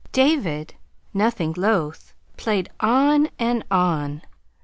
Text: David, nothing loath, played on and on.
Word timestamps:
David, 0.13 0.73
nothing 1.13 1.53
loath, 1.55 2.15
played 2.35 2.71
on 2.79 3.29
and 3.37 3.63
on. 3.69 4.23